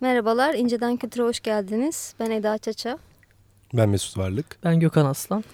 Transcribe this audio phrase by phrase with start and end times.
[0.00, 2.14] Merhabalar, İnceden Kültür'e hoş geldiniz.
[2.20, 2.98] Ben Eda Çaça.
[3.74, 4.58] Ben Mesut Varlık.
[4.64, 5.44] Ben Gökhan Aslan.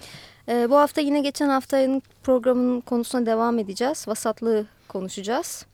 [0.49, 4.07] Ee, bu hafta yine geçen haftanın programının konusuna devam edeceğiz.
[4.07, 5.65] Vasatlığı konuşacağız.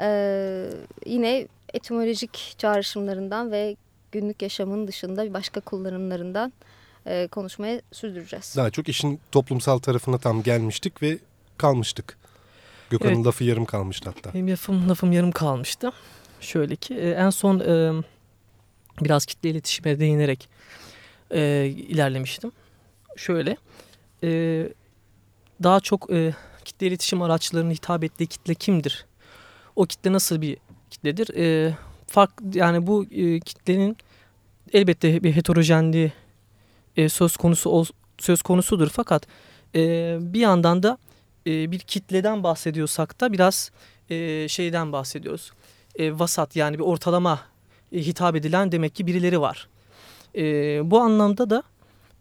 [0.00, 0.70] Ee,
[1.06, 3.76] yine etimolojik çağrışımlarından ve
[4.12, 6.52] günlük yaşamın dışında başka kullanımlarından
[7.06, 8.54] e, konuşmaya sürdüreceğiz.
[8.56, 11.18] Daha çok işin toplumsal tarafına tam gelmiştik ve
[11.58, 12.18] kalmıştık.
[12.90, 13.26] Gökhan'ın evet.
[13.26, 14.34] lafı yarım kalmıştı hatta.
[14.34, 15.92] Benim lafım, lafım yarım kalmıştı.
[16.40, 18.02] Şöyle ki e, en son e,
[19.00, 20.48] biraz kitle iletişime değinerek
[21.30, 22.52] e, ilerlemiştim.
[23.16, 23.56] Şöyle
[25.62, 26.08] daha çok
[26.64, 29.06] kitle iletişim araçlarının hitap ettiği kitle kimdir?
[29.76, 30.56] O kitle nasıl bir
[30.90, 31.36] kitledir?
[31.36, 31.74] E,
[32.06, 33.06] fark yani bu
[33.44, 33.96] kitlenin
[34.72, 36.12] elbette bir heterojenliği
[37.08, 37.84] söz konusu
[38.18, 39.26] söz konusudur fakat
[40.34, 40.98] bir yandan da
[41.46, 43.70] bir kitleden bahsediyorsak da biraz
[44.48, 45.52] şeyden bahsediyoruz.
[45.94, 47.40] E, vasat yani bir ortalama
[47.92, 49.68] e, hitap edilen demek ki birileri var.
[50.36, 50.42] E,
[50.90, 51.62] bu anlamda da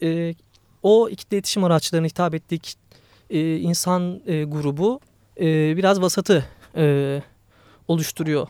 [0.01, 0.35] e,
[0.83, 2.59] o kitle iletişim araçlarına hitap ettiği
[3.29, 4.99] e, insan e, grubu
[5.39, 7.21] e, biraz vasatı e,
[7.87, 8.47] oluşturuyor.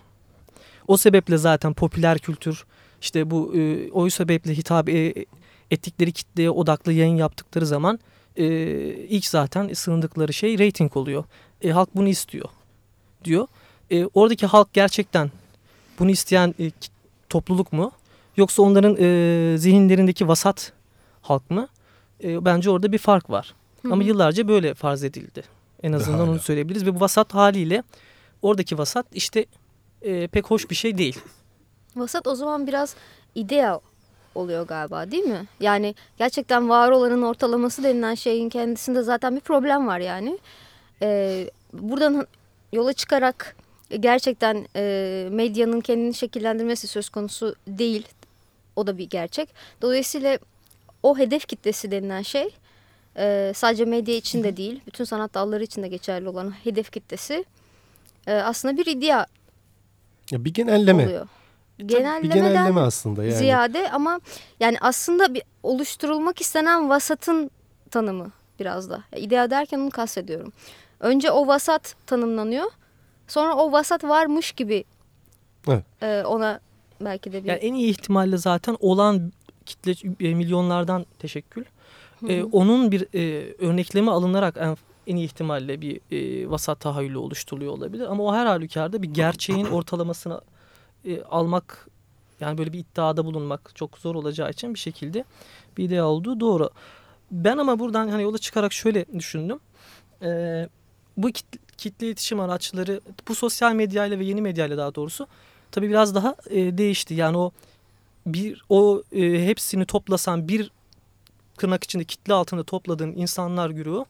[0.87, 2.65] O sebeple zaten popüler kültür
[3.01, 5.25] işte bu e, o sebeple hitap e,
[5.71, 7.99] ettikleri kitleye odaklı yayın yaptıkları zaman
[8.35, 8.45] e,
[8.87, 11.23] ilk zaten sığındıkları şey reyting oluyor.
[11.61, 12.49] E, halk bunu istiyor
[13.23, 13.47] diyor.
[13.91, 15.31] E, oradaki halk gerçekten
[15.99, 16.71] bunu isteyen e,
[17.29, 17.91] topluluk mu?
[18.37, 20.71] Yoksa onların e, zihinlerindeki vasat
[21.21, 21.67] halk mı?
[22.23, 23.53] E, bence orada bir fark var.
[23.81, 23.93] Hı -hı.
[23.93, 25.43] Ama yıllarca böyle farz edildi.
[25.83, 26.85] En azından Daha onu söyleyebiliriz.
[26.85, 27.83] Ve bu vasat haliyle
[28.41, 29.45] oradaki vasat işte
[30.01, 31.19] e, pek hoş bir şey değil.
[31.95, 32.95] Vasat o zaman biraz
[33.35, 33.79] ideal
[34.35, 35.47] oluyor galiba değil mi?
[35.59, 40.39] Yani gerçekten var olanın ortalaması denilen şeyin kendisinde zaten bir problem var yani.
[41.01, 42.27] Ee, buradan
[42.73, 43.55] yola çıkarak
[43.89, 48.07] gerçekten e, medyanın kendini şekillendirmesi söz konusu değil.
[48.75, 49.49] O da bir gerçek.
[49.81, 50.39] Dolayısıyla
[51.03, 52.49] o hedef kitlesi denilen şey
[53.17, 57.45] e, sadece medya için de değil, bütün sanat dalları için de geçerli olan hedef kitlesi
[58.27, 59.25] e, aslında bir idea
[60.31, 61.05] ya bir genelleme.
[61.05, 61.27] oluyor
[61.85, 63.35] genellemeden bir genelleme aslında yani.
[63.35, 64.19] ziyade ama
[64.59, 67.51] yani aslında bir oluşturulmak istenen vasatın
[67.91, 69.03] tanımı biraz da.
[69.15, 70.53] İdeal derken onu kastediyorum.
[70.99, 72.71] Önce o vasat tanımlanıyor.
[73.27, 74.83] Sonra o vasat varmış gibi
[75.67, 75.83] evet.
[76.01, 76.59] e, ona
[77.01, 77.49] belki de bir...
[77.49, 79.31] Yani en iyi ihtimalle zaten olan
[79.65, 81.65] kitle e, milyonlardan teşekkül.
[82.27, 84.77] E, onun bir e, örnekleme alınarak en,
[85.07, 88.05] en iyi ihtimalle bir e, vasat tahayyülü oluşturuluyor olabilir.
[88.05, 90.41] Ama o her halükarda bir gerçeğin ortalamasına
[91.05, 91.87] e, almak
[92.39, 95.25] yani böyle bir iddiada bulunmak çok zor olacağı için bir şekilde
[95.77, 96.69] bir iddia olduğu doğru.
[97.31, 99.59] Ben ama buradan hani yola çıkarak şöyle düşündüm.
[100.21, 100.69] E,
[101.17, 105.27] bu kitle, kitle iletişim araçları bu sosyal medyayla ve yeni medyayla daha doğrusu
[105.71, 107.13] tabii biraz daha e, değişti.
[107.13, 107.51] Yani o
[108.25, 110.71] bir o e, hepsini toplasan bir
[111.57, 114.05] kırnak içinde kitle altında topladığın insanlar güruhu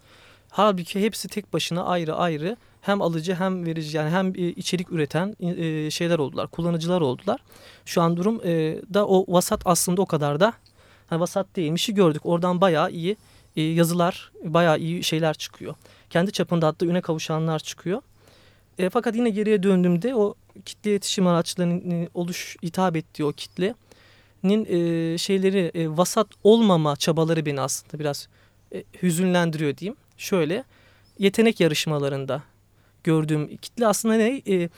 [0.49, 5.35] halbuki hepsi tek başına ayrı ayrı hem alıcı hem verici yani hem e, içerik üreten
[5.39, 7.39] e, şeyler oldular, kullanıcılar oldular.
[7.85, 10.53] Şu an durum e, da o vasat aslında o kadar da
[11.07, 12.25] hani vasat değilmişi gördük.
[12.25, 13.15] Oradan bayağı iyi
[13.55, 15.75] yazılar, bayağı iyi şeyler çıkıyor.
[16.09, 18.01] Kendi çapında hatta üne kavuşanlar çıkıyor.
[18.77, 20.35] E, fakat yine geriye döndüğümde o
[20.65, 27.61] kitle iletişim araçlarının oluş hitap ettiği o kitlenin e, şeyleri e, vasat olmama çabaları beni
[27.61, 28.27] aslında biraz
[28.73, 29.95] e, hüzünlendiriyor diyeyim.
[30.17, 30.63] Şöyle
[31.19, 32.43] yetenek yarışmalarında
[33.03, 34.41] gördüğüm kitle aslında ne?
[34.47, 34.69] E,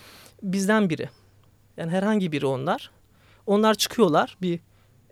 [0.43, 1.09] bizden biri.
[1.77, 2.91] Yani herhangi biri onlar.
[3.45, 4.59] Onlar çıkıyorlar bir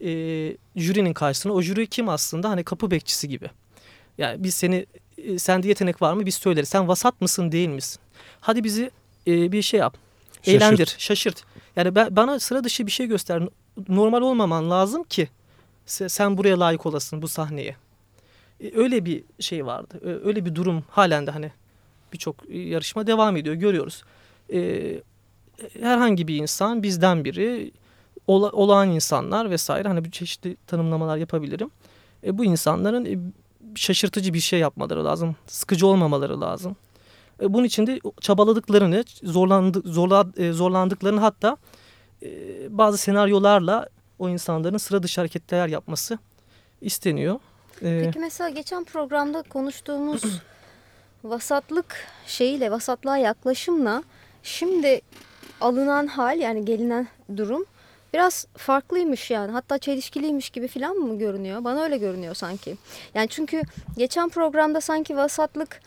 [0.02, 1.54] e, jürinin karşısına.
[1.54, 2.50] O jüri kim aslında?
[2.50, 3.50] Hani kapı bekçisi gibi.
[4.18, 4.86] Yani biz seni
[5.18, 6.70] e, sende yetenek var mı biz söyleriz.
[6.70, 8.00] Sen vasat mısın değil misin?
[8.42, 8.92] Hadi bizi
[9.28, 9.98] e, bir şey yap.
[10.42, 10.62] Şaşırt.
[10.62, 11.44] Eğlendir, şaşırt.
[11.76, 13.44] Yani ben, bana sıra dışı bir şey göster.
[13.90, 15.28] Normal olmaman lazım ki
[15.86, 17.76] sen buraya layık olasın bu sahneye.
[18.64, 20.22] E, öyle bir şey vardı.
[20.26, 21.52] Öyle bir durum halen de hani
[22.14, 24.04] birçok yarışma devam ediyor görüyoruz.
[24.54, 25.02] E,
[25.80, 27.72] herhangi bir insan bizden biri
[28.28, 31.72] ola, olağan insanlar vesaire hani bir çeşitli tanımlamalar yapabilirim.
[32.24, 33.18] E, bu insanların e,
[33.78, 35.36] şaşırtıcı bir şey yapmaları lazım.
[35.48, 36.76] Sıkıcı olmamaları lazım.
[37.42, 41.58] E, bunun için de çabaladıklarını, zorlandı, zorla, e, zorlandıklarını hatta
[42.24, 42.30] e,
[42.78, 43.90] bazı senaryolarla
[44.20, 46.18] o insanların sıra dışı hareketler yapması
[46.82, 47.40] isteniyor.
[47.80, 50.22] Peki mesela geçen programda konuştuğumuz
[51.24, 51.96] vasatlık
[52.28, 54.04] şeyiyle, vasatlığa yaklaşımla
[54.44, 55.02] şimdi
[55.62, 57.08] alınan hal yani gelinen
[57.38, 57.66] durum
[58.18, 59.52] biraz farklıymış yani.
[59.52, 61.64] Hatta çelişkiliymiş gibi falan mı görünüyor?
[61.64, 62.78] Bana öyle görünüyor sanki.
[63.14, 63.62] Yani çünkü
[63.98, 65.82] geçen programda sanki vasatlık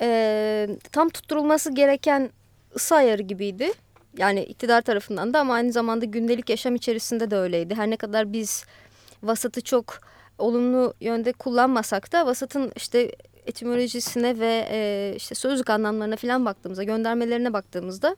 [0.00, 2.30] e, tam tutturulması gereken
[2.76, 3.72] ısı ayarı gibiydi.
[4.18, 7.74] yani iktidar tarafından da ama aynı zamanda gündelik yaşam içerisinde de öyleydi.
[7.74, 8.64] Her ne kadar biz
[9.22, 9.98] vasatı çok
[10.38, 13.12] olumlu yönde kullanmasak da vasatın işte
[13.46, 18.16] etimolojisine ve e, işte sözlük anlamlarına falan baktığımızda, göndermelerine baktığımızda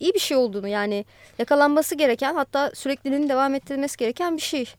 [0.00, 1.04] iyi bir şey olduğunu yani
[1.38, 4.74] yakalanması gereken hatta sürekliliğini devam ettirilmesi gereken bir şey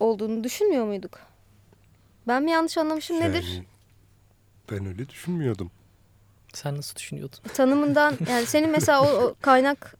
[0.00, 1.18] olduğunu düşünmüyor muyduk?
[2.28, 3.44] Ben mi yanlış anlamışım nedir?
[3.54, 3.64] Yani
[4.70, 5.70] ben öyle düşünmüyordum.
[6.54, 7.38] Sen nasıl düşünüyordun?
[7.54, 9.94] Tanımından yani senin mesela o, o kaynak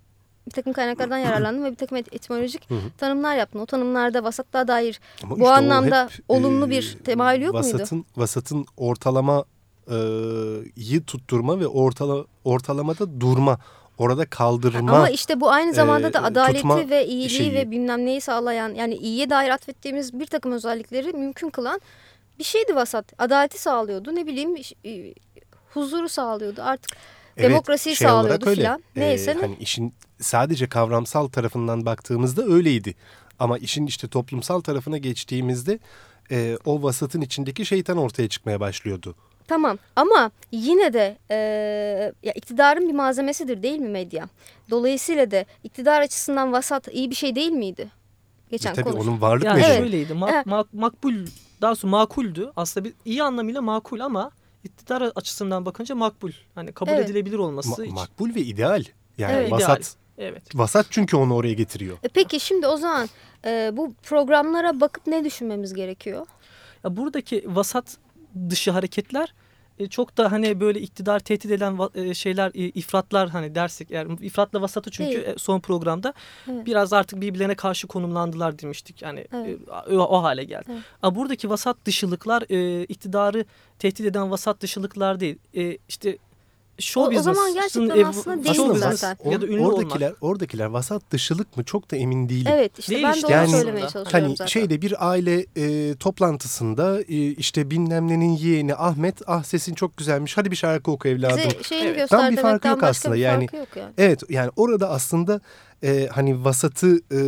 [0.46, 2.68] bir takım kaynaklardan yararlandın ve bir takım et- etimolojik
[2.98, 3.58] tanımlar yaptın.
[3.58, 7.66] O tanımlarda vasatlığa dair Ama Bu işte anlamda hep, olumlu bir temayül yok muydu?
[7.74, 9.44] vasatın, Vasatın ortalama
[9.90, 13.58] e, tutturma ve ortala, ortalamada durma.
[13.98, 14.92] Orada kaldırma.
[14.92, 17.52] Ama işte bu aynı zamanda da e, adaleti ve iyiliği şeyi.
[17.54, 21.80] ve bilmem neyi sağlayan yani iyiye dair atfettiğimiz bir takım özellikleri mümkün kılan
[22.38, 23.12] bir şeydi vasat.
[23.18, 24.56] Adaleti sağlıyordu ne bileyim
[25.74, 26.96] huzuru sağlıyordu artık
[27.36, 28.82] Evet, demokrasiyi şey sağlıyordu filan.
[28.96, 29.40] Ee, Neyse ne.
[29.40, 32.94] hani işin sadece kavramsal tarafından baktığımızda öyleydi.
[33.38, 35.78] Ama işin işte toplumsal tarafına geçtiğimizde
[36.30, 39.14] e, o vasatın içindeki şeytan ortaya çıkmaya başlıyordu.
[39.48, 41.36] Tamam ama yine de e,
[42.22, 44.28] ya iktidarın bir malzemesidir değil mi medya?
[44.70, 47.88] Dolayısıyla da iktidar açısından vasat iyi bir şey değil miydi?
[48.50, 49.06] Geçen E, tabii konuş.
[49.06, 49.62] onun varlık Yani.
[49.66, 49.78] Evet.
[49.78, 50.12] şöyleydi.
[50.12, 50.46] ma- Evet.
[50.46, 51.14] ma- makbul,
[51.60, 52.52] daha sonra makuldü.
[52.56, 54.30] Aslında bir iyi anlamıyla makul ama
[54.64, 56.32] iktidar açısından bakınca makbul.
[56.54, 57.04] Hani kabul Evet.
[57.04, 57.94] edilebilir olması Ma- için.
[57.94, 58.84] makbul ve ideal.
[59.18, 59.52] Yani Evet.
[59.52, 60.28] vasat, İdeal.
[60.28, 60.42] Evet.
[60.54, 61.96] vasat çünkü onu oraya getiriyor.
[62.02, 63.08] E peki şimdi o zaman
[63.44, 66.26] e, bu programlara bakıp ne düşünmemiz gerekiyor?
[66.84, 67.96] Ya buradaki vasat
[68.50, 69.34] dışı hareketler
[69.86, 74.60] çok da hani böyle iktidar tehdit eden e, şeyler e, ifratlar hani dersek eğer ifratla
[74.60, 75.26] vasatı çünkü Değil.
[75.26, 76.12] e, son programda
[76.50, 76.66] Evet.
[76.66, 79.02] biraz artık birbirlerine karşı konumlandılar demiştik.
[79.02, 79.58] Yani Evet.
[79.90, 80.64] e, o, o hale geldi.
[80.72, 80.82] Evet.
[81.02, 83.44] Ama buradaki vasat dışılıklar e, iktidarı
[83.78, 85.38] tehdit eden vasat dışılıklar değil.
[85.56, 86.18] E, işte
[86.78, 89.30] show O- o zaman gerçekten ev- aslında değil zaten.
[89.30, 90.22] Ya da ünlü oradakiler, olmak.
[90.22, 92.52] oradakiler vasat dışılık mı çok da emin değilim.
[92.54, 93.26] Evet işte Değil ben de işte.
[93.26, 94.46] onu Yani- söylemeye Hani çalışıyorum Hani zaten.
[94.48, 100.50] şeyde bir aile e, toplantısında e, işte bilmem yeğeni Ahmet ah sesin çok güzelmiş hadi
[100.50, 101.38] bir şarkı oku evladım.
[101.38, 101.96] Bize şeyini Evet.
[101.96, 103.14] göster Tam bir farkı yok aslında.
[103.14, 103.92] bir Yani- farkı yok yani.
[103.98, 105.40] Evet yani orada aslında
[105.84, 107.20] e, hani vasatı e,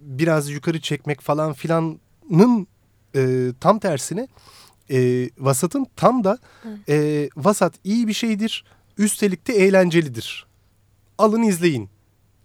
[0.00, 2.66] biraz yukarı çekmek falan filanın
[3.16, 4.28] e, tam tersine
[4.90, 6.38] e, vasatın tam da
[6.88, 8.64] e, vasat iyi bir şeydir
[8.98, 10.46] üstelik de eğlencelidir.
[11.18, 11.88] Alın izleyin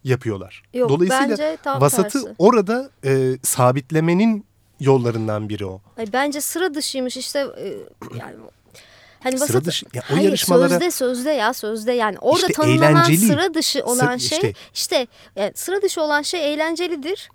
[0.04, 0.64] yapıyorlar.
[0.74, 2.36] Yok Dolayısıyla vasatı tersi.
[2.40, 4.46] orada e, sabitlemenin
[4.80, 5.82] yollarından biri o.
[5.98, 7.68] Ay, bence sıra dışıymış işte e,
[8.20, 8.36] yani
[9.20, 12.54] hani Sıra vasat, dışı ya o Hayır yarışmalara sözde sözde ya sözde yani orada İşte
[12.54, 13.18] tanımlanan eğlenceli.
[13.28, 14.54] sıra dışı olan Sı- şey işte.
[14.74, 17.30] işte, yani sıra dışı olan şey eğlencelidir.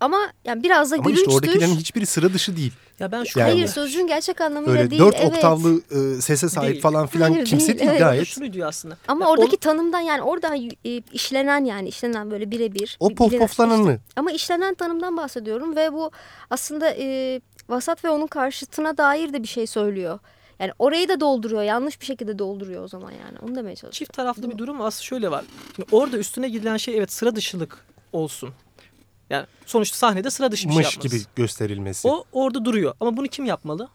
[0.00, 1.32] Ama yani biraz da ama işte gülünçtür.
[1.36, 2.72] oradakilerin hiçbiri sıra dışı değil.
[3.00, 5.02] Ya ben şu Yani- Hayır sözcüğün gerçek anlamıyla Öyle değil.
[5.02, 5.34] dört evet.
[5.34, 6.82] oktavlı e, sese sahip Değil.
[6.82, 8.00] falan filan Hayır, kimse değil, değil, evet.
[8.00, 8.26] gayet.
[8.26, 8.96] şunu diyor aslında.
[9.08, 12.96] Ama Ya oradaki o- tanımdan yani orada e, işlenen yani işlenen böyle birebir.
[13.00, 13.80] O pof poflananı.
[13.92, 16.10] işte- Ama işlenen tanımdan bahsediyorum ve bu
[16.50, 20.18] aslında e, vasat ve onun karşıtına dair de bir şey söylüyor.
[20.58, 21.62] Yani orayı da dolduruyor.
[21.62, 23.38] Yanlış bir şekilde dolduruyor o zaman yani.
[23.42, 23.92] Onu demeye çalışıyorum.
[23.94, 25.44] Çift taraflı bir durum aslında şöyle var.
[25.76, 28.50] Şimdi orada üstüne gidilen şey evet sıra dışılık olsun.
[29.30, 31.16] Yani sonuçta sahnede sıra dışı bir şey mış yapması.
[31.16, 32.08] gibi gösterilmesi.
[32.08, 32.94] O orada duruyor.
[33.00, 33.88] Ama bunu kim yapmalı?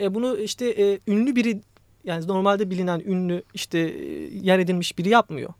[0.00, 1.60] E, bunu işte e, ünlü biri
[2.04, 4.04] yani normalde bilinen ünlü işte e,
[4.36, 5.50] yer edilmiş biri yapmıyor.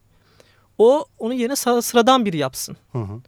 [0.78, 2.76] O onun yerine sıra- sıradan biri yapsın.
[2.92, 3.20] Hı hı.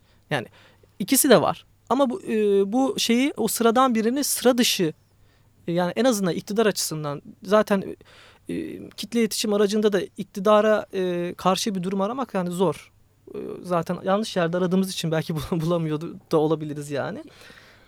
[0.98, 1.66] İkisi de var.
[1.88, 4.92] Ama bu e, bu şeyi o sıradan birini sıra dışı
[5.68, 7.96] e, yani en azından iktidar açısından zaten
[8.48, 12.92] e, kitle iletişim aracında da iktidara e, karşı bir durum aramak yani zor.
[13.34, 17.24] E, zaten yanlış yerde aradığımız için belki bul- bulamıyordu da olabiliriz yani.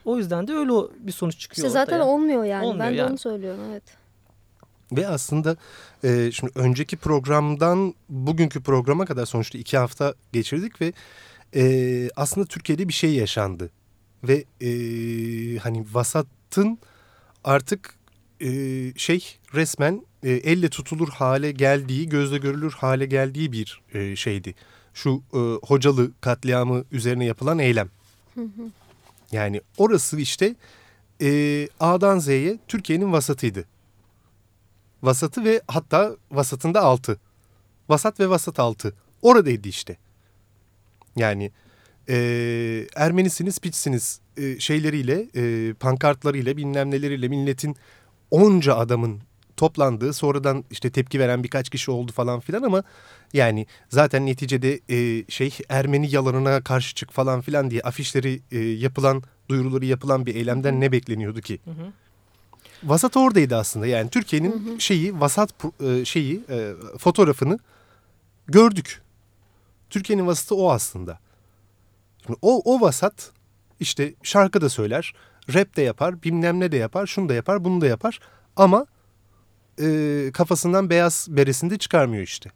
[0.04, 2.08] O yüzden de öyle bir sonuç çıkıyor İşte zaten ortaya.
[2.10, 2.66] olmuyor yani.
[2.66, 3.10] Olmuyor ben de yani.
[3.10, 3.82] onu söylüyorum evet.
[4.92, 5.56] Ve aslında
[6.04, 10.92] e, şimdi önceki programdan bugünkü programa kadar sonuçta iki hafta geçirdik ve
[11.54, 13.70] e, aslında Türkiye'de bir şey yaşandı.
[14.24, 14.68] Ve e,
[15.58, 16.78] hani vasatın
[17.44, 17.94] artık
[18.40, 18.48] e,
[18.96, 24.54] şey resmen e, elle tutulur hale geldiği, gözle görülür hale geldiği bir e, şeydi.
[24.94, 27.88] Şu e, hocalı katliamı üzerine yapılan eylem.
[29.32, 30.54] Yani orası işte
[31.22, 33.64] e, A'dan Z'ye Türkiye'nin vasatıydı.
[35.02, 37.20] Vasatı ve hatta vasatında altı.
[37.88, 38.94] Vasat ve vasat altı.
[39.22, 39.96] Oradaydı işte.
[41.16, 41.50] Yani
[42.08, 47.76] e, Ermenisiniz, piçsiniz e, şeyleriyle, e, pankartlarıyla, bilmem neleriyle milletin
[48.30, 49.20] onca adamın
[49.60, 52.82] toplandığı, sonradan işte tepki veren birkaç kişi oldu falan filan ama
[53.32, 59.22] yani zaten neticede e, şey Ermeni yalanına karşı çık falan filan diye afişleri e, yapılan,
[59.48, 61.58] duyuruları yapılan bir eylemden ne bekleniyordu ki?
[61.64, 61.92] Hı hı.
[62.82, 63.86] Vasat oradaydı aslında.
[63.86, 65.50] Yani Türkiye'nin şeyi vasat
[65.80, 67.58] e, şeyi e, fotoğrafını
[68.46, 69.02] gördük.
[69.90, 71.18] Türkiye'nin vasatı o aslında.
[72.26, 73.32] Şimdi o, o vasat
[73.80, 75.14] işte şarkı da söyler,
[75.54, 78.20] rap de yapar, bilmem ne de yapar, şunu da yapar, bunu da yapar.
[78.56, 78.86] Ama
[79.82, 82.50] e, kafasından beyaz beresini de çıkarmıyor işte.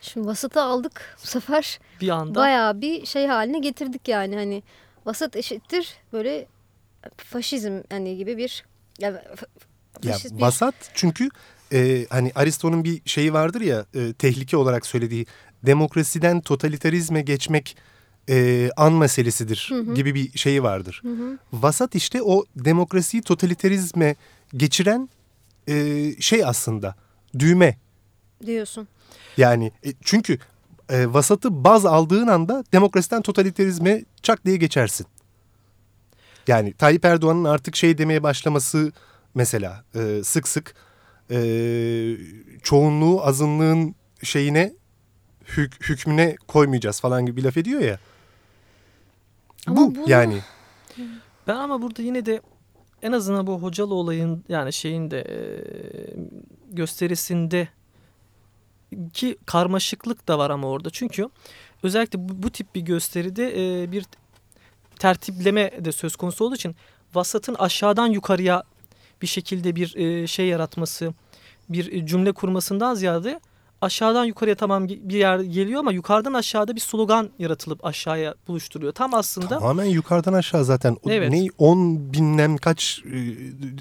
[0.00, 1.78] Şimdi vasatı aldık bu sefer.
[2.00, 4.62] Bir anda Bayağı bir şey haline getirdik yani hani
[5.06, 6.46] vasat eşittir böyle
[7.16, 8.64] faşizm hani gibi bir
[8.98, 9.46] ya, fa-
[10.08, 11.28] Ya bir- vasat çünkü
[11.72, 15.26] e, hani Aristo'nun bir şeyi vardır ya e, tehlike olarak söylediği
[15.62, 17.76] demokrasiden totalitarizme geçmek
[18.28, 21.02] e, an meselesidir gibi bir şeyi vardır.
[21.52, 24.16] Vasat işte o demokrasiyi totalitarizme
[24.56, 25.08] geçiren
[25.68, 26.94] e, şey aslında
[27.38, 27.76] düğme.
[28.46, 28.88] diyorsun.
[29.36, 30.38] Yani e, çünkü
[30.90, 35.06] e, vasatı baz aldığın anda demokrasiden totalitarizme çak diye geçersin.
[36.46, 38.92] Yani Tayyip Erdoğan'ın artık şey demeye başlaması
[39.34, 40.74] mesela e, sık sık
[41.30, 41.38] e,
[42.62, 44.72] çoğunluğu azınlığın şeyine
[45.56, 47.98] hük, hükmüne koymayacağız falan gibi bir laf ediyor ya.
[49.66, 50.38] Ama bu bunu- yani
[51.46, 52.40] Ben ama burada yine de
[53.02, 55.24] en azından bu hocalı olayın yani şeyin de
[56.70, 57.68] gösterisinde
[59.12, 60.90] ki karmaşıklık da var ama orada.
[60.90, 61.28] Çünkü
[61.82, 63.52] özellikle bu, bu tip bir gösteride
[63.92, 64.04] bir
[64.98, 66.76] tertipleme de söz konusu olduğu için
[67.14, 68.62] vasatın aşağıdan yukarıya
[69.22, 71.14] bir şekilde bir şey yaratması,
[71.68, 73.40] bir cümle kurmasından ziyade
[73.82, 78.92] aşağıdan yukarıya tamam bir yer geliyor ama yukarıdan aşağıda bir slogan yaratılıp aşağıya buluşturuyor.
[78.92, 81.30] Tam aslında tamamen yukarıdan aşağı zaten Evet.
[81.32, 83.02] ne 10 binlem kaç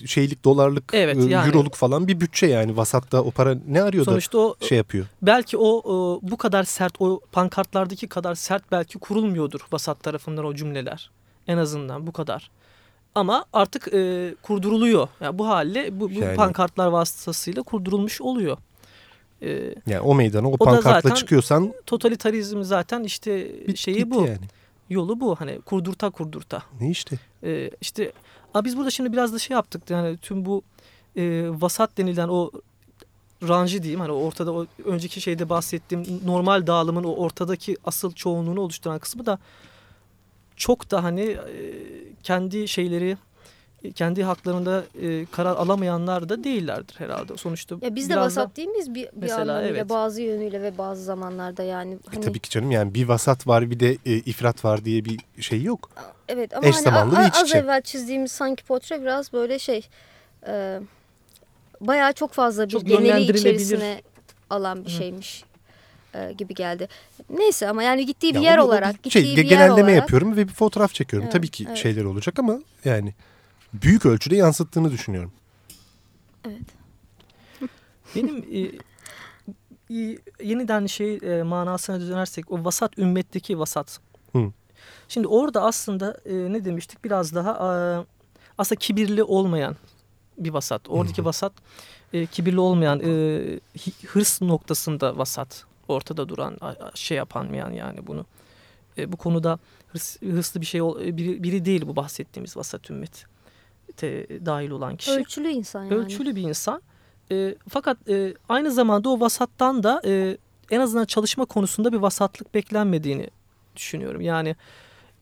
[0.04, 3.82] e, şeylik dolarlık Evet, e, yani- euroluk falan bir bütçe yani vasatta o para ne
[3.82, 5.06] arıyor da sonuçta o şey yapıyor.
[5.22, 10.54] belki o e, bu kadar sert o pankartlardaki kadar sert belki kurulmuyordur vasat tarafından o
[10.56, 11.12] cümleler.
[11.48, 12.52] En azından bu kadar.
[13.16, 15.08] Ama artık e, kurduruluyor.
[15.22, 18.58] Yani bu halle bu, bu Yani- pankartlar vasıtasıyla kurdurulmuş oluyor.
[19.42, 24.22] E, Yani o meydana o, da pankartla çıkıyorsan totalitarizm zaten işte bit, şeyi bu.
[24.26, 24.48] yani.
[24.90, 25.36] Yolu bu.
[25.36, 26.64] Hani kurdurta kurdurta.
[26.82, 27.20] Ne işte.
[27.44, 28.12] E, işte
[28.54, 29.90] ama biz burada şimdi biraz da şey yaptık.
[29.90, 30.62] Yani tüm bu
[31.16, 32.52] e, vasat denilen o
[33.48, 39.00] ranjı diyeyim hani ortada o önceki şeyde bahsettiğim normal dağılımın o ortadaki asıl çoğunluğunu oluşturan
[39.00, 39.40] kısmı da
[40.56, 41.74] çok da hani e,
[42.24, 43.18] kendi şeyleri
[43.96, 47.38] kendi haklarında e, karar alamayanlar da değillerdir herhalde.
[47.38, 49.90] Sonuçta Ya biz de biraz da- vasat değil miyiz bir, bir Mesela, anlamıyla evet.
[49.90, 53.72] bazı yönüyle ve bazı zamanlarda yani E hani tabii ki canım yani bir vasat var
[53.72, 55.90] bir de e, ifrat var diye bir şey yok.
[56.28, 59.88] evet ama eş hani zamanlı a- iç az evvel çizdiğimiz sanki portre biraz böyle şey
[60.48, 60.80] e,
[61.82, 64.02] bayağı çok fazla bir Çok geneli içerisine
[64.50, 65.44] alan bir şeymiş
[66.14, 66.88] e, gibi geldi.
[67.30, 69.74] Neyse ama yani gittiği bir Ya yer o- olarak bir gittiği şey, bir yer genelleme
[69.82, 71.26] olarak yapıyorum ve bir fotoğraf çekiyorum.
[71.26, 71.78] Evet, tabii ki evet.
[71.78, 73.14] şeyler olacak ama yani
[73.74, 75.32] büyük ölçüde yansıttığını düşünüyorum.
[76.46, 76.78] evet.
[78.16, 78.60] Benim e,
[79.96, 84.00] e, yeniden şey e, manasına dönersek o vasat ümmetteki vasat.
[84.32, 84.52] Hı.
[85.08, 88.06] Şimdi orada aslında e, ne demiştik biraz daha e,
[88.58, 89.76] aslında kibirli olmayan
[90.38, 90.82] bir vasat.
[90.90, 91.54] Oradaki vasat
[92.14, 93.60] e, kibirli olmayan e,
[94.08, 96.58] hırs noktasında vasat ortada duran
[96.96, 98.26] şey yapanmayan yani bunu.
[98.98, 102.90] E, bu konuda hırs, hırslı bir şey ol- e, biri, biri değil bu bahsettiğimiz vasat
[102.90, 103.26] ümmet
[103.98, 105.96] te, dahil olan kişi Ölçülü insan yani.
[105.96, 106.82] ölçülü bir insan.
[107.32, 110.38] E, fakat e, aynı zamanda o vasattan da e,
[110.72, 113.30] en azından çalışma konusunda bir vasatlık beklenmediğini
[113.76, 114.22] düşünüyorum.
[114.22, 114.56] Yani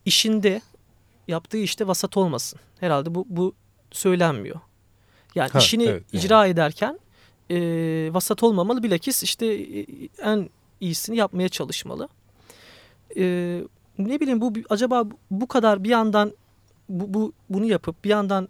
[0.06, 0.62] işinde
[1.28, 2.60] yaptığı işte vasat olmasın.
[2.80, 3.54] Herhalde bu bu
[3.92, 4.60] söylenmiyor.
[5.36, 6.26] Yani Ha, işini evet, yani.
[6.26, 7.00] icra ederken
[7.50, 7.58] e,
[8.14, 8.84] vasat olmamalı.
[8.84, 9.86] Bilakis işte e,
[10.22, 10.50] en
[10.82, 12.10] iyisini yapmaya çalışmalı.
[13.18, 13.24] E,
[13.98, 16.34] ne bileyim bu acaba bu kadar bir yandan
[16.89, 18.48] bu, bu bunu yapıp bir yandan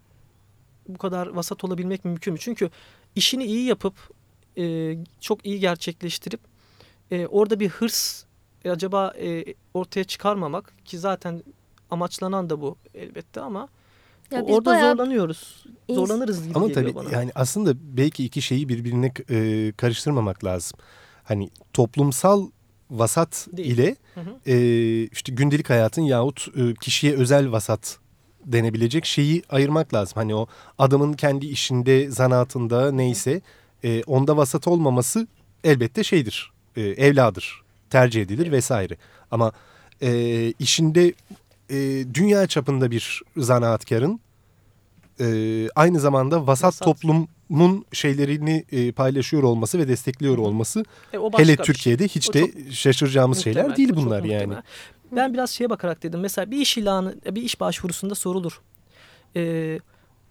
[0.88, 2.39] bu kadar vasat olabilmek mümkün mü?
[2.39, 2.70] Çünkü
[3.15, 3.94] işini iyi yapıp
[4.58, 6.39] e, çok iyi gerçekleştirip
[7.12, 8.24] e, orada bir hırs
[8.65, 11.44] e, acaba e, ortaya çıkarmamak ki zaten
[11.92, 13.70] amaçlanan da bu elbette ama
[14.32, 15.65] Ya o- orada bayağı zorlanıyoruz.
[15.89, 17.10] Zorlanırız gibi Ama geliyor tabii bana.
[17.18, 20.80] yani aslında belki iki şeyi birbirine e, karıştırmamak lazım.
[21.24, 22.50] Hani toplumsal
[22.92, 23.72] vasat Değil.
[23.77, 24.51] ile Hı hı.
[24.51, 24.56] e,
[25.04, 28.00] işte gündelik hayatın yahut e, kişiye özel vasat
[28.46, 30.14] denebilecek şeyi ayırmak lazım.
[30.16, 30.48] Hani o
[30.78, 33.42] adamın kendi işinde, zanaatında neyse
[33.84, 35.28] e, onda vasat olmaması
[35.64, 38.98] elbette şeydir, e, evladır, tercih edilir vesaire.
[39.32, 39.52] Ama
[40.02, 41.14] e, işinde
[41.70, 41.75] e,
[42.14, 44.20] dünya çapında bir zanaatkarın
[45.20, 45.28] e,
[45.75, 46.86] aynı zamanda vasat, Vasat.
[46.86, 51.66] toplumun şeylerini e, paylaşıyor olması ve destekliyor olması E, hele şey.
[51.66, 54.46] Türkiye'de hiç O de şaşıracağımız şeyler değil bunlar yani.
[54.46, 54.62] muhtemel.
[55.12, 56.20] Ben biraz şeye bakarak dedim.
[56.20, 58.62] Mesela bir iş ilanı, bir iş başvurusunda sorulur.
[59.36, 59.80] Ee,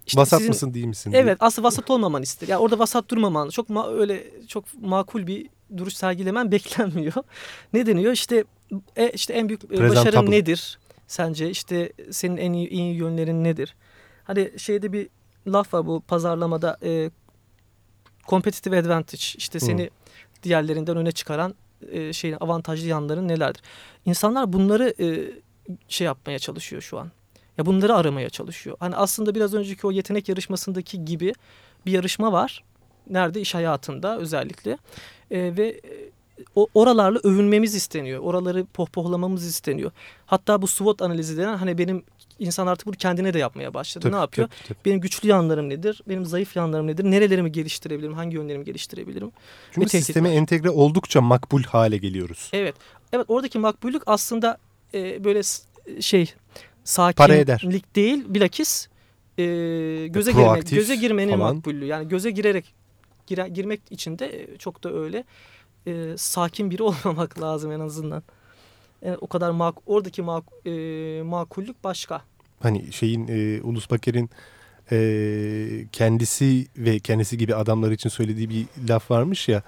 [0.06, 1.12] işte vasat sizin- mısın değil misin?
[1.12, 1.22] diye.
[1.22, 2.48] Evet aslında vasat olmaman ister.
[2.48, 7.12] Yani orada vasat durmaman çok ma- öyle çok makul bir duruş sergilemen beklenmiyor.
[7.72, 8.12] ne deniyor?
[8.12, 8.44] İşte
[8.96, 10.78] e, işte en büyük e, başarın nedir?
[11.06, 13.74] Sence işte senin en iyi, iyi yönlerin nedir?
[14.24, 15.08] Hani şeyde bir
[15.46, 17.10] laf var bu pazarlamada e,
[18.28, 19.90] competitive advantage işte seni
[20.42, 21.54] diğerlerinden öne çıkaran
[21.92, 23.62] e, şeyin avantajlı yanların nelerdir?
[24.06, 25.30] İnsanlar bunları e,
[25.88, 27.10] şey yapmaya çalışıyor şu an.
[27.58, 28.76] Ya bunları aramaya çalışıyor.
[28.80, 31.32] Hani aslında biraz önceki o yetenek yarışmasındaki gibi
[31.86, 32.64] bir yarışma var.
[33.10, 33.40] Nerede?
[33.40, 34.78] iş hayatında özellikle.
[35.30, 36.10] E, ve e,
[36.54, 38.20] o oralarla övünmemiz isteniyor.
[38.20, 39.90] Oraları pohpohlamamız isteniyor.
[40.26, 42.02] Hatta bu SWOT analizi denen hani benim
[42.38, 44.02] insan artık bunu kendine de yapmaya başladı.
[44.02, 44.48] Tabii, ne yapıyor?
[44.48, 44.78] tabii, tabii.
[44.84, 46.02] Benim güçlü yanlarım nedir?
[46.08, 47.04] Benim zayıf yanlarım nedir?
[47.04, 48.14] Nerelerimi geliştirebilirim?
[48.14, 49.32] Hangi yönlerimi geliştirebilirim?
[49.72, 52.50] Çünkü sisteme entegre oldukça makbul hale geliyoruz.
[52.52, 52.74] Evet.
[53.12, 54.58] Evet oradaki makbullük aslında
[54.94, 55.40] e, böyle
[56.00, 56.34] şey
[56.84, 58.88] sakinlik değil bilakis
[59.38, 59.44] e,
[60.06, 61.54] göze girme, proaktif göze girmenin falan.
[61.54, 61.84] makbullüğü.
[61.84, 62.74] Yani göze girerek
[63.26, 65.24] gire, girmek için de e, çok da öyle
[65.86, 68.22] e, sakin biri olmamak lazım en azından.
[69.04, 70.70] E, o kadar mak oradaki mak e,
[71.24, 72.22] makullük başka.
[72.60, 74.30] Hani şeyin e, Ulus Baker'in
[74.92, 79.62] e, kendisi ve kendisi gibi adamlar için söylediği bir laf varmış ya.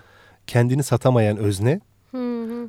[0.47, 2.69] Kendini satamayan özne Hı hı.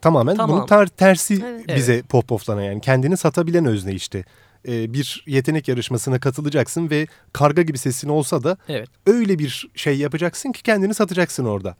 [0.00, 0.56] tamamen Tamam.
[0.56, 1.76] bunun tar- tersi Evet.
[1.76, 4.24] bize pohpohlanan yani kendini satabilen özne işte.
[4.68, 8.88] E, bir yetenek yarışmasına katılacaksın ve karga gibi sesin olsa da Evet.
[9.06, 11.76] öyle bir şey yapacaksın ki kendini satacaksın orada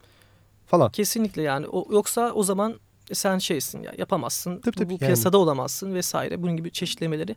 [0.66, 0.90] falan.
[0.90, 1.66] Kesinlikle yani.
[1.68, 2.74] O, yoksa o zaman
[3.12, 4.60] sen şeysin ya yapamazsın.
[4.60, 4.98] Tabii, bu, tabii, bu yani.
[4.98, 6.42] piyasada olamazsın vesaire.
[6.42, 7.36] Bunun gibi çeşitlemeleri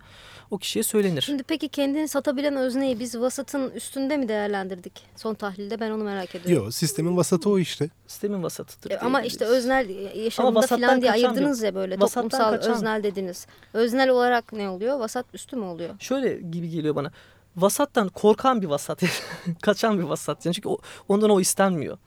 [0.51, 1.21] o kişiye söylenir.
[1.21, 5.79] Şimdi peki kendini satabilen özneyi biz vasatın üstünde mi değerlendirdik son tahlilde?
[5.79, 6.63] Ben onu merak ediyorum.
[6.63, 7.89] Yok sistemin vasatı o işte.
[8.07, 8.91] Sistemin vasatıdır.
[8.91, 13.47] E, Ama işte öznel yaşamında falan diye ayırdınız ya böyle vasattan toplumsal kaçan- öznel dediniz.
[13.73, 14.99] Öznel olarak ne oluyor?
[14.99, 15.95] Vasat üstü mü oluyor?
[15.99, 17.11] Şöyle gibi geliyor bana.
[17.55, 19.01] Vasattan korkan bir vasat.
[19.61, 20.45] Kaçan bir vasat.
[20.45, 21.97] Yani çünkü o, ondan o istenmiyor.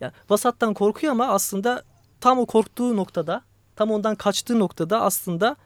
[0.00, 1.82] Yani vasattan korkuyor ama aslında
[2.20, 3.42] tam o korktuğu noktada,
[3.76, 5.56] tam ondan kaçtığı noktada aslında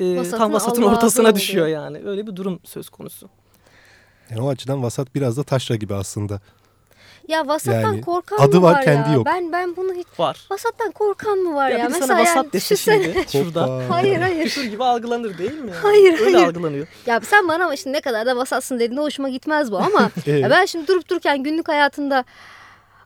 [0.00, 1.36] e, Vasatın tam vasatın Allah'ı ortasına oluyor.
[1.36, 2.02] düşüyor yani.
[2.06, 3.28] Öyle bir durum söz konusu.
[4.30, 6.40] Yani o açıdan vasat biraz da taşra gibi aslında.
[7.28, 9.14] Ya vasattan Yani korkan adı mı var, var, kendi ya?
[9.14, 9.26] yok.
[9.26, 10.46] Ben ben bunu hiç Var.
[10.50, 11.78] vasattan korkan mı var ya?
[11.78, 13.82] ya Mesela sana yani vasat dese şimdi şurada.
[13.88, 14.44] Hayır hayır.
[14.44, 15.70] Küfür gibi algılanır değil mi?
[15.70, 15.80] Yani?
[15.82, 16.48] Hayır, Öyle hayır.
[16.48, 16.86] algılanıyor.
[17.06, 20.42] Ya sen bana ama şimdi ne kadar da vasatsın dediğinde hoşuma gitmez bu ama Evet.
[20.42, 22.24] ya ben şimdi durup dururken günlük hayatında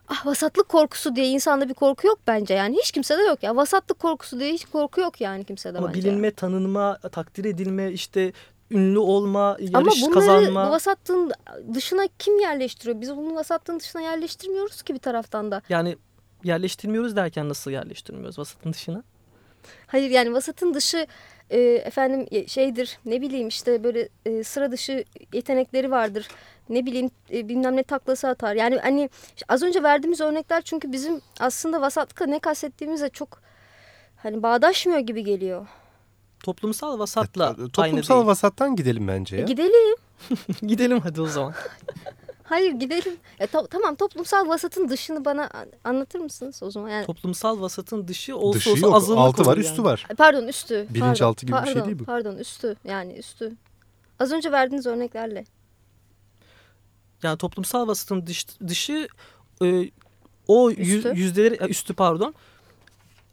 [0.09, 3.99] ah vasatlık korkusu diye insanda bir korku yok bence yani hiç kimsede yok ya vasatlık
[3.99, 5.99] korkusu diye hiç korku yok yani kimsede Ama bence.
[5.99, 8.33] bilinme, tanınma, takdir edilme, işte
[8.71, 10.67] ünlü olma, yarış Ama bunları kazanma.
[10.67, 11.31] bu vasatlığın
[11.73, 13.01] dışına kim yerleştiriyor?
[13.01, 15.61] Biz bunu vasatlığın dışına yerleştirmiyoruz ki bir taraftan da.
[15.69, 15.97] Yani
[16.43, 19.03] yerleştirmiyoruz derken nasıl yerleştirmiyoruz vasatın dışına?
[19.87, 21.07] Hayır yani vasatın dışı
[21.49, 26.27] e, efendim e, şeydir ne bileyim işte böyle e, sıra dışı yetenekleri vardır.
[26.69, 28.55] Ne bileyim e, bilmem ne taklası atar.
[28.55, 29.09] Yani hani
[29.49, 33.41] az önce verdiğimiz örnekler çünkü bizim aslında vasatlıkla ne kastettiğimizle çok
[34.17, 35.67] hani bağdaşmıyor gibi geliyor.
[36.43, 38.27] Toplumsal vasatla aynı Toplumsal değil.
[38.27, 39.45] vasattan gidelim bence E, ya.
[39.45, 39.95] gidelim.
[40.67, 41.53] Gidelim hadi o zaman.
[42.49, 43.17] Hayır gidelim.
[43.39, 46.89] E, to- tamam toplumsal vasatın dışını bana an- anlatır mısınız o zaman?
[46.89, 48.95] Yani Toplumsal vasatın dışı olsa Dışı olsa yok.
[48.95, 49.83] azınlık Altı var olur üstü yani.
[49.85, 50.07] var.
[50.17, 50.87] pardon üstü.
[50.89, 52.03] Bilinçaltı pardon, gibi bir şey pardon, değil bu.
[52.05, 53.51] Pardon üstü yani üstü.
[54.19, 55.45] Az önce verdiğiniz örneklerle.
[57.23, 59.07] Yani toplumsal vasatın dış, dışı
[59.63, 59.91] e,
[60.47, 61.11] o Üstü.
[61.15, 62.33] yüzdeleri e, üstü pardon.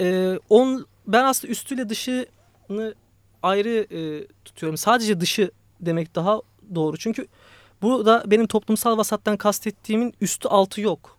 [0.00, 2.94] E, on, ben aslında üstüyle dışını
[3.42, 4.76] ayrı e, tutuyorum.
[4.76, 5.50] Sadece dışı
[5.80, 6.40] demek daha
[6.74, 6.96] doğru.
[6.96, 7.26] Çünkü
[7.82, 11.16] burada benim toplumsal vasattan kastettiğimin üstü altı yok.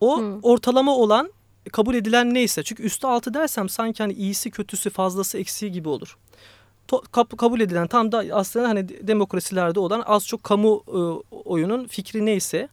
[0.00, 0.38] O Hı.
[0.42, 1.32] ortalama olan
[1.72, 2.62] kabul edilen neyse.
[2.62, 6.16] Çünkü üstü altı dersem sanki hani iyisi kötüsü fazlası eksiği gibi olur.
[6.88, 10.98] To- kap- kabul edilen tam da aslında hani de- demokrasilerde olan az çok kamu e,
[11.36, 12.68] oyunun fikri neyse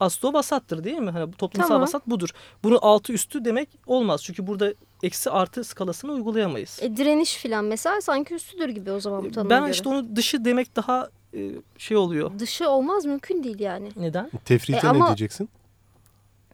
[0.00, 1.10] aslında o vasattır değil mi?
[1.10, 1.82] Hani toplumsal Tamam.
[1.82, 2.28] vasat budur.
[2.64, 4.22] Bunu altı üstü demek olmaz.
[4.24, 6.78] Çünkü burada eksi artı skalasını uygulayamayız.
[6.82, 9.70] E, direniş filan mesela sanki üstüdür gibi o zaman bu tanıma ben göre.
[9.70, 12.38] işte onu dışı demek daha e, şey oluyor.
[12.38, 13.88] Dışı olmaz mümkün değil yani.
[13.96, 14.30] Neden?
[14.44, 15.48] Tefrite E, ama- ne diyeceksin?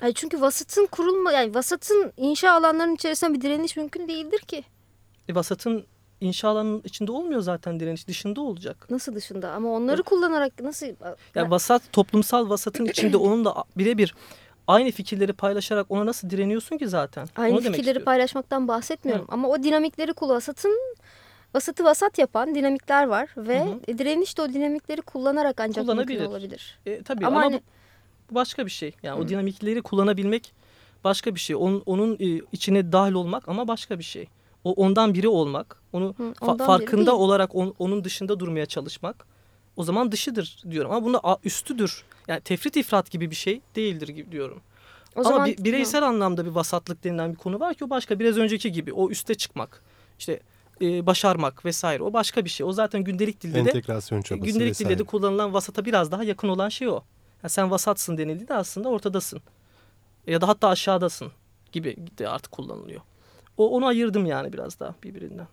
[0.00, 4.64] Hayır çünkü vasatın kurulma yani vasatın inşa alanlarının içerisinde bir direniş mümkün değildir ki.
[5.28, 5.84] E, vasatın
[6.20, 8.86] inşa alanının içinde olmuyor zaten direniş dışında olacak.
[8.90, 10.86] Nasıl dışında ama onları kullanarak nasıl
[11.34, 14.14] Yani vasat toplumsal vasatın içinde onunla birebir
[14.66, 17.28] aynı fikirleri paylaşarak ona nasıl direniyorsun ki zaten?
[17.36, 20.94] aynı Onu fikirleri paylaşmaktan bahsetmiyorum ama o dinamikleri vasatın
[21.54, 26.78] vasatı vasat yapan dinamikler var ve Hı direniş de o dinamikleri kullanarak ancak mümkün olabilir.
[26.86, 27.60] E, tabii Ama ama, hani-
[28.30, 28.92] bu başka bir şey.
[29.02, 30.52] Yani o dinamikleri kullanabilmek
[31.04, 31.56] başka bir şey.
[31.56, 34.26] Onun, onun e, içine dahil olmak ama başka bir şey.
[34.64, 37.18] O ondan biri olmak, onu Hı, fa- biri farkında değil.
[37.18, 39.26] olarak on- onun dışında durmaya çalışmak.
[39.76, 42.04] O zaman dışıdır diyorum ama bunda üstüdür.
[42.28, 44.60] Yani tefrit ifrat gibi bir şey değildir gibi diyorum.
[45.16, 48.18] O Ama zaman, bi- bireysel anlamda bir vasatlık denilen bir konu var ki o başka.
[48.18, 49.82] Biraz önceki gibi o üste çıkmak,
[50.18, 50.40] işte
[50.80, 52.66] e, başarmak vesaire o başka bir şey.
[52.66, 54.90] O zaten gündelik dilde de çabası gündelik vesaire.
[54.90, 57.02] dilde de kullanılan vasata biraz daha yakın olan şey o.
[57.42, 59.40] Yani sen vasatsın denildiğinde aslında ortadasın.
[60.26, 61.32] Ya da hatta aşağıdasın
[61.72, 63.00] gibi de artık kullanılıyor.
[63.56, 65.46] O onu ayırdım yani biraz daha birbirinden.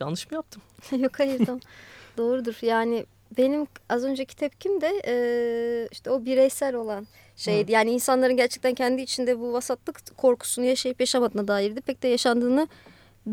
[0.00, 0.62] Yanlış mı yaptım?
[0.98, 1.60] Yok hayır tamam.
[2.16, 2.58] Doğrudur.
[2.62, 3.06] Yani
[3.38, 5.14] benim az önceki tepkim de e,
[5.92, 7.72] işte o bireysel olan şeydi.
[7.72, 11.80] Yani insanların gerçekten kendi içinde bu vasatlık korkusunu yaşayıp yaşamadığına dairdi.
[11.80, 12.68] Pek de yaşandığını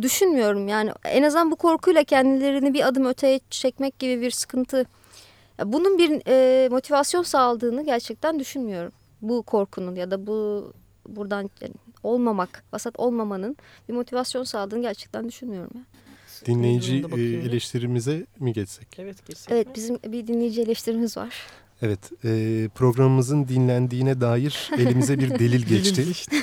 [0.02, 0.68] düşünmüyorum.
[0.68, 4.86] Yani en azından bu korkuyla kendilerini bir adım öteye çekmek gibi bir sıkıntı.
[5.66, 8.92] Bunun bir e, motivasyon sağladığını gerçekten düşünmüyorum.
[9.22, 10.72] Bu korkunun ya da bu
[11.08, 11.74] buradan yani
[12.04, 13.58] olmamak, vasat olmamanın
[13.90, 15.72] bir motivasyon sağladığını gerçekten düşünmüyorum.
[15.76, 15.82] Ya.
[16.46, 18.88] Dinleyici e, eleştirimize mi geçsek?
[19.00, 21.30] Evet geçsek Evet bizim bir dinleyici eleştirimiz var.
[21.82, 26.06] Evet, e, programımızın dinlendiğine dair elimize bir delil geçti.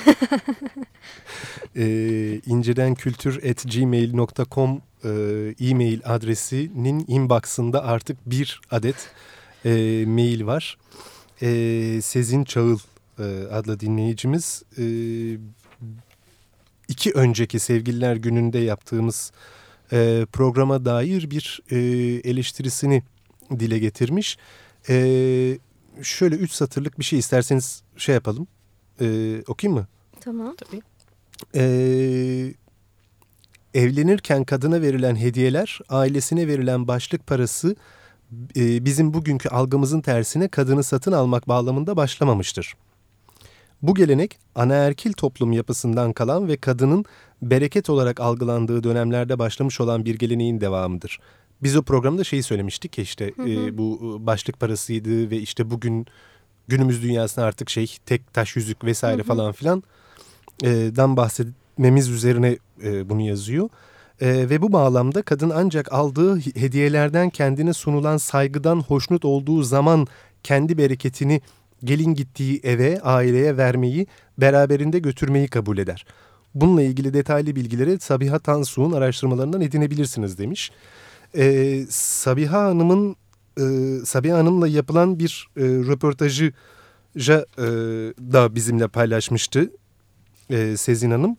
[1.77, 1.85] e,
[2.45, 5.09] incedenkültür.gmail.com e,
[5.59, 9.09] e-mail adresinin inbox'ında artık bir adet
[9.65, 9.69] e,
[10.07, 10.77] mail var.
[11.41, 12.79] E, Sezin Çağıl
[13.19, 14.83] e, adlı dinleyicimiz e,
[16.87, 19.31] iki önceki Sevgililer Günü'nde yaptığımız
[19.91, 21.77] e, programa dair bir e,
[22.29, 23.03] eleştirisini
[23.59, 24.37] dile getirmiş.
[24.89, 25.59] E,
[26.01, 28.47] şöyle üç satırlık bir şey isterseniz şey yapalım.
[29.01, 29.87] E, okuyayım mı?
[30.21, 30.55] Tamam.
[30.55, 30.81] Tabii.
[31.55, 32.53] Ee,
[33.73, 37.75] evlenirken kadına verilen hediyeler, ailesine verilen başlık parası
[38.55, 42.75] e, bizim bugünkü algımızın tersine kadını satın almak bağlamında başlamamıştır.
[43.81, 47.05] Bu gelenek anaerkil toplum yapısından kalan ve kadının
[47.41, 51.19] bereket olarak algılandığı dönemlerde başlamış olan bir geleneğin devamıdır.
[51.63, 56.05] Biz o programda şeyi söylemiştik ya işte e, bu e, başlık parasıydı ve işte bugün
[56.67, 59.83] günümüz dünyasında artık şey tek taş yüzük vesaire falan filan
[60.63, 63.69] dan bahsetmemiz üzerine e, bunu yazıyor.
[64.21, 70.07] E, ve bu bağlamda kadın ancak aldığı hediyelerden kendine sunulan saygıdan hoşnut olduğu zaman
[70.43, 71.41] kendi bereketini
[71.83, 76.05] gelin gittiği eve, aileye vermeyi, beraberinde götürmeyi kabul eder.
[76.55, 80.71] Bununla ilgili detaylı bilgileri Sabiha Tansu'nun araştırmalarından edinebilirsiniz demiş.
[81.37, 83.15] E, Sabiha Hanım'ın
[83.57, 83.63] e,
[84.05, 86.53] Sabiha Hanım'la yapılan bir e, röportajı
[87.17, 87.33] e,
[88.33, 89.71] da bizimle paylaşmıştı
[90.49, 91.37] e, Sezin Hanım.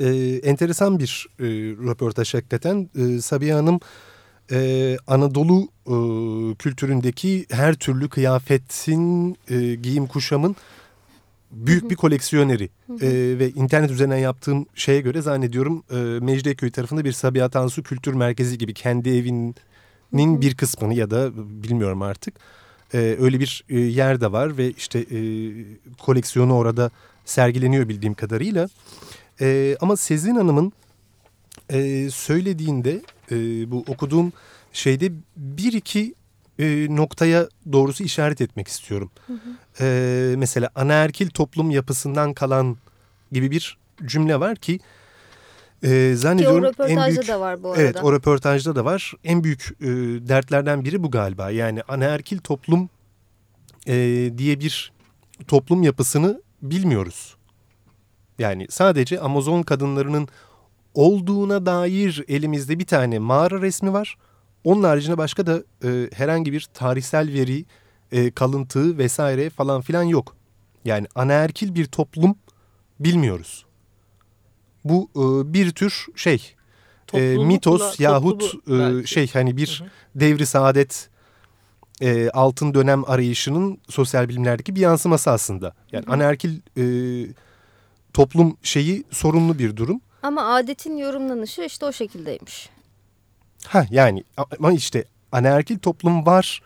[0.00, 0.06] E,
[0.44, 1.44] enteresan bir e,
[1.88, 2.90] röportaj hakikaten.
[2.98, 3.80] E, Sabiha Hanım
[4.52, 5.96] e, Anadolu e,
[6.54, 10.56] kültüründeki her türlü kıyafetin, e, giyim kuşamın
[11.50, 12.70] büyük bir koleksiyoneri.
[13.00, 13.08] E,
[13.38, 18.58] ve internet üzerinden yaptığım şeye göre zannediyorum e, Mecidiyeköy tarafında bir Sabiha Tansu Kültür Merkezi
[18.58, 21.30] gibi kendi evinin bir kısmını ya da
[21.62, 22.34] bilmiyorum artık
[22.94, 25.18] e, öyle bir e, yer de var ve işte e,
[25.98, 26.90] koleksiyonu orada
[27.26, 28.68] sergileniyor bildiğim kadarıyla.
[29.40, 30.72] E, ama Sezin Hanım'ın
[31.70, 33.36] e, söylediğinde e,
[33.70, 34.32] bu okuduğum
[34.72, 36.14] şeyde bir iki
[36.58, 39.10] e, noktaya doğrusu işaret etmek istiyorum.
[39.80, 42.76] E, mesela anaerkil toplum yapısından kalan
[43.32, 44.80] gibi bir cümle var ki
[45.82, 47.28] e, Ki o zannediyorum en röportajda büyük...
[47.28, 47.82] da var bu arada.
[47.82, 49.12] Evet o röportajda da var.
[49.24, 49.86] En büyük e,
[50.28, 51.50] dertlerden biri bu galiba.
[51.50, 52.88] Yani anaerkil toplum
[53.86, 53.94] e,
[54.38, 54.92] diye bir
[55.48, 57.36] toplum yapısını bilmiyoruz.
[58.38, 60.28] Yani sadece Amazon kadınlarının
[60.94, 64.16] olduğuna dair elimizde bir tane mağara resmi var.
[64.64, 67.64] Onun haricinde başka da e, herhangi bir tarihsel veri,
[68.12, 70.36] e, kalıntı vesaire falan filan yok.
[70.84, 72.36] Yani anaerkil bir toplum
[73.00, 73.66] bilmiyoruz.
[74.84, 76.54] Bu e, bir tür şey
[77.14, 81.10] e, mitos yahut e, şey hani bir devri saadet
[82.00, 85.74] e, altın dönem arayışının sosyal bilimlerdeki bir yansıması aslında.
[85.92, 86.84] Yani anaerkil e,
[88.14, 90.00] toplum şeyi sorunlu bir durum.
[90.22, 92.68] Ama adetin yorumlanışı işte o şekildeymiş.
[93.66, 94.24] Ha yani
[94.58, 96.62] ama işte anaerkil toplum var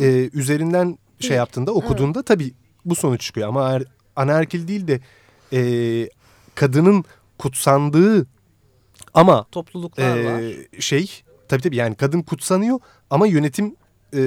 [0.00, 2.54] e, üzerinden şey yaptığında okuduğunda tabii
[2.84, 3.48] bu sonuç çıkıyor.
[3.48, 3.78] Ama
[4.16, 5.00] anaerkil değil de
[5.52, 5.60] e,
[6.54, 7.04] kadının
[7.38, 8.26] kutsandığı
[9.14, 10.42] ama Topluluklar e, var.
[10.80, 12.78] şey tabii tabii yani kadın kutsanıyor
[13.10, 13.76] ama yönetim
[14.14, 14.22] e,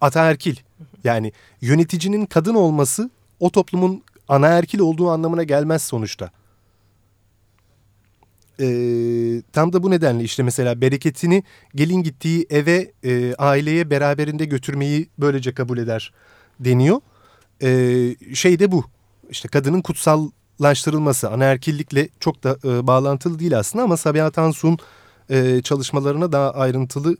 [0.00, 0.56] ataerkil.
[1.04, 6.30] Yani yöneticinin kadın olması o toplumun anaerkil olduğu anlamına gelmez sonuçta.
[8.60, 11.42] Ee, tam da bu nedenle işte mesela bereketini
[11.74, 16.12] gelin gittiği eve e, aileye beraberinde götürmeyi böylece kabul eder
[16.60, 17.00] deniyor.
[17.62, 18.84] Ee, şey de bu
[19.30, 24.78] işte kadının kutsallaştırılması anaerkillikle çok da e, bağlantılı değil aslında ama Sabiha Tansu'nun
[25.30, 27.16] e, çalışmalarına daha ayrıntılı e,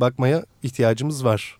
[0.00, 1.58] bakmaya ihtiyacımız var.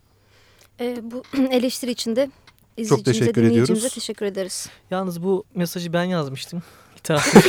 [0.81, 2.31] E, bu eleştiri içinde
[2.77, 3.95] İzleyicimize, teşekkür dinleyicimize ediyoruz.
[3.95, 4.69] teşekkür ederiz.
[4.91, 6.62] Yalnız bu mesajı ben yazmıştım.
[6.99, 7.35] İtiraf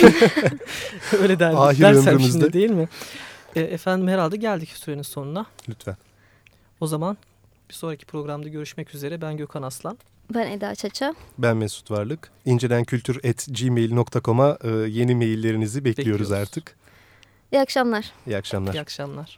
[1.21, 2.39] Öyle der, Ahir dersem ömrümüzde.
[2.39, 2.89] şimdi değil mi?
[3.55, 5.45] E, efendim herhalde geldik sürenin sonuna.
[5.69, 5.97] Lütfen.
[6.79, 7.17] O zaman
[7.69, 9.21] bir sonraki programda görüşmek üzere.
[9.21, 9.97] Ben Gökhan Aslan.
[10.33, 11.15] Ben Eda Çaça.
[11.37, 12.31] Ben Mesut Varlık.
[12.45, 16.31] İncelenkültür.gmail.com'a e, yeni maillerinizi bekliyoruz Bekliyoruz.
[16.31, 16.75] artık.
[17.51, 18.11] İyi akşamlar.
[18.27, 18.73] İyi akşamlar.
[18.73, 19.37] İyi akşamlar.